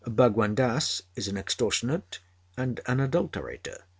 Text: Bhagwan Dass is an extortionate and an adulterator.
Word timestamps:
Bhagwan 0.07 0.55
Dass 0.55 1.03
is 1.15 1.27
an 1.27 1.37
extortionate 1.37 2.17
and 2.57 2.81
an 2.87 2.97
adulterator. 2.97 3.83